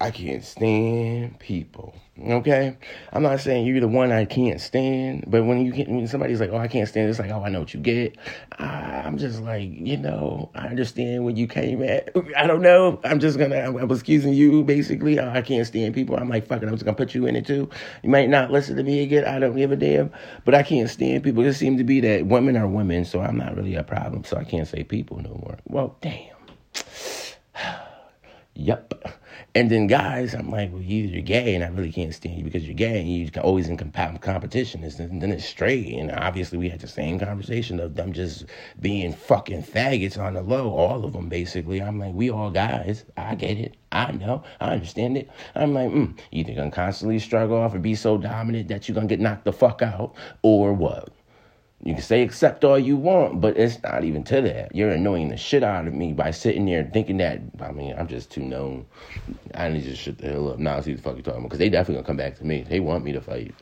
[0.00, 1.92] I can't stand people.
[2.24, 2.76] Okay,
[3.12, 6.38] I'm not saying you're the one I can't stand, but when you get when somebody's
[6.38, 8.16] like, "Oh, I can't stand," it's like, "Oh, I know what you get."
[8.60, 12.10] Ah, I'm just like, you know, I understand where you came at.
[12.36, 13.00] I don't know.
[13.02, 15.18] I'm just gonna, I'm, excusing you basically.
[15.18, 16.14] Oh, I can't stand people.
[16.16, 17.68] I'm like, fuck it, I'm just gonna put you in it too.
[18.04, 19.24] You might not listen to me again.
[19.24, 20.12] I don't give a damn,
[20.44, 21.44] but I can't stand people.
[21.44, 24.22] It seems to be that women are women, so I'm not really a problem.
[24.22, 25.58] So I can't say people no more.
[25.66, 26.36] Well, damn.
[28.54, 28.94] Yup.
[29.54, 32.64] And then guys, I'm like, well, you're gay, and I really can't stand you because
[32.64, 34.84] you're gay, and you're always in comp- competition.
[34.84, 38.44] And then it's straight, and obviously we had the same conversation of them just
[38.80, 41.82] being fucking faggots on the low, all of them basically.
[41.82, 43.04] I'm like, we all guys.
[43.16, 43.76] I get it.
[43.90, 44.44] I know.
[44.60, 45.30] I understand it.
[45.54, 49.06] I'm like, mm, either gonna constantly struggle off and be so dominant that you're gonna
[49.06, 51.08] get knocked the fuck out, or what?
[51.84, 54.74] You can say accept all you want, but it's not even to that.
[54.74, 57.40] You're annoying the shit out of me by sitting there thinking that.
[57.60, 58.84] I mean, I'm just too known.
[59.54, 60.58] I need to shut the hell up.
[60.58, 62.44] Now see what the fuck you talking about because they definitely gonna come back to
[62.44, 62.64] me.
[62.68, 63.54] They want me to fight,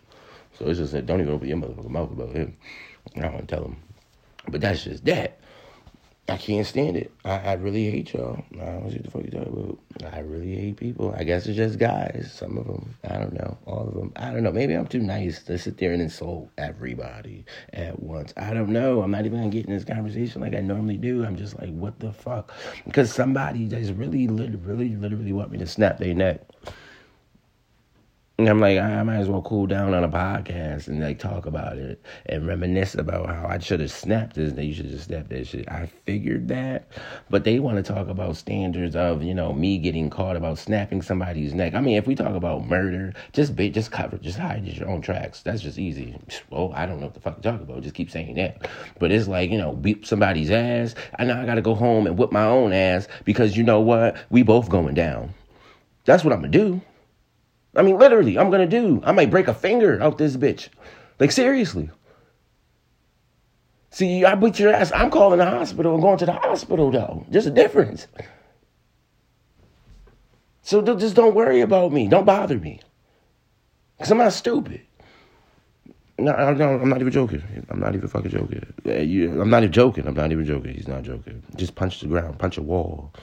[0.59, 2.56] so it's just that don't even open your motherfucking mouth about him.
[3.17, 3.77] I don't want to tell them,
[4.48, 5.39] but that's just that.
[6.28, 7.12] I can't stand it.
[7.24, 8.42] I, I really hate y'all.
[8.55, 10.12] I don't know what the fuck you talking about.
[10.12, 11.14] I really hate people.
[11.16, 12.32] I guess it's just guys.
[12.34, 12.96] Some of them.
[13.08, 13.56] I don't know.
[13.64, 14.12] All of them.
[14.16, 14.50] I don't know.
[14.50, 18.34] Maybe I'm too nice to sit there and insult everybody at once.
[18.36, 19.02] I don't know.
[19.02, 21.24] I'm not even gonna get in this conversation like I normally do.
[21.24, 22.52] I'm just like, what the fuck?
[22.84, 26.41] Because somebody just really, literally, literally want me to snap their neck.
[28.39, 31.47] And I'm like, I might as well cool down on a podcast and like talk
[31.47, 34.53] about it and reminisce about how I should have snapped this.
[34.53, 35.67] They should just snap that shit.
[35.70, 36.87] I figured that,
[37.31, 41.01] but they want to talk about standards of you know me getting caught about snapping
[41.01, 41.73] somebody's neck.
[41.73, 45.00] I mean, if we talk about murder, just be, just cover, just hide your own
[45.00, 45.41] tracks.
[45.41, 46.15] That's just easy.
[46.50, 47.83] Well, I don't know what the fuck to talk about.
[47.84, 48.69] Just keep saying that.
[48.98, 50.95] But it's like you know, beat somebody's ass.
[51.19, 53.81] I know I got to go home and whip my own ass because you know
[53.81, 54.19] what?
[54.28, 55.33] We both going down.
[56.05, 56.83] That's what I'm gonna do.
[57.77, 59.02] I mean, literally, I'm gonna do.
[59.05, 60.69] I might break a finger out this bitch.
[61.19, 61.91] Like, seriously.
[63.91, 64.92] See, I beat your ass.
[64.94, 67.25] I'm calling the hospital and going to the hospital, though.
[67.31, 68.06] There's a difference.
[70.62, 72.09] So just don't worry about me.
[72.09, 72.81] Don't bother me.
[73.97, 74.82] Because I'm not stupid.
[76.19, 77.42] No, I'm not even joking.
[77.70, 78.66] I'm not even fucking joking.
[78.84, 80.06] I'm not even joking.
[80.06, 80.75] I'm not even joking.
[80.75, 81.42] He's not joking.
[81.56, 83.15] Just punch the ground, punch a wall.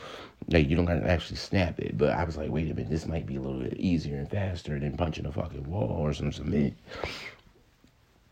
[0.49, 1.97] Like you don't gotta actually snap it.
[1.97, 4.29] But I was like, wait a minute, this might be a little bit easier and
[4.29, 6.75] faster than punching a fucking wall or some cement.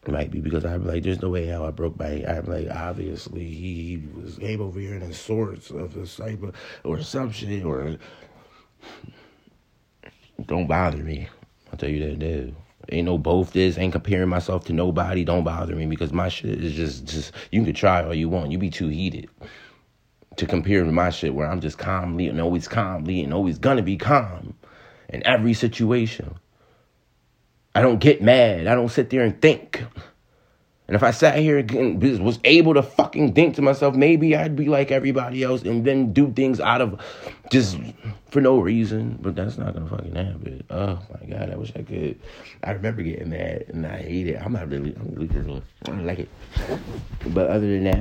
[0.05, 2.25] It might be because I'm like, there's no way how I broke my.
[2.27, 7.01] I'm like, obviously he was able over here in the sorts of a cyber or
[7.01, 7.97] some shit or.
[10.47, 11.28] Don't bother me.
[11.72, 12.55] I'll tell you that, dude.
[12.89, 13.78] Ain't no both this.
[13.78, 15.23] Ain't comparing myself to nobody.
[15.23, 17.31] Don't bother me because my shit is just just.
[17.51, 18.51] You can try all you want.
[18.51, 19.29] You be too heated
[20.37, 23.81] to compare to my shit where I'm just calmly and always calmly and always gonna
[23.81, 24.55] be calm
[25.09, 26.35] in every situation.
[27.75, 28.67] I don't get mad.
[28.67, 29.83] I don't sit there and think.
[30.87, 34.57] And if I sat here and was able to fucking think to myself, maybe I'd
[34.57, 36.99] be like everybody else and then do things out of
[37.49, 37.77] just
[38.29, 39.17] for no reason.
[39.21, 40.63] But that's not gonna fucking happen.
[40.69, 42.19] Oh my god, I wish I could.
[42.63, 44.41] I remember getting mad and I hate it.
[44.41, 46.29] I'm not really, I'm really, I don't like it.
[47.27, 47.99] But other than that.